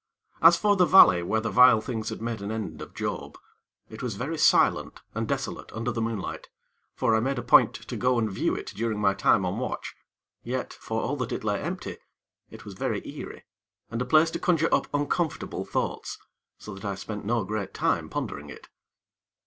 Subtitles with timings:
[0.41, 3.37] As for the valley where the vile things had made an end of Job,
[3.87, 6.49] it was very silent and desolate under the moonlight;
[6.95, 9.93] for I made a point to go and view it during my time on watch;
[10.41, 11.97] yet, for all that it lay empty,
[12.49, 13.45] it was very eerie,
[13.91, 16.17] and a place to conjure up uncomfortable thoughts,
[16.57, 18.69] so that I spent no great time pondering it.